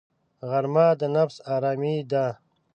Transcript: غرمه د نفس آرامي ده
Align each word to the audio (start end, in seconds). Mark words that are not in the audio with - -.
غرمه 0.49 0.87
د 0.99 1.01
نفس 1.15 1.37
آرامي 1.55 1.97
ده 2.11 2.25